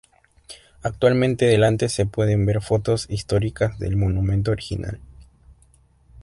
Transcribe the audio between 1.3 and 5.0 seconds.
delante se pueden ver fotos históricas del monumento original.